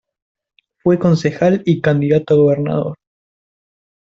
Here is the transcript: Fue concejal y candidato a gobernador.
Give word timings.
Fue 0.81 0.97
concejal 0.97 1.61
y 1.63 1.79
candidato 1.79 2.33
a 2.33 2.37
gobernador. 2.37 2.97